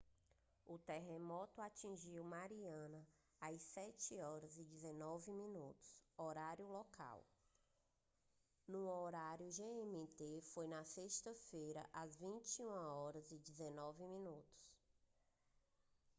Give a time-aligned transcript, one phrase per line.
[0.65, 3.07] o terremoto atingiu mariana
[3.39, 5.75] às 07h19min
[6.17, 7.23] horário local.
[8.67, 14.41] no horário gmt foi na sexta-feira às 21h19min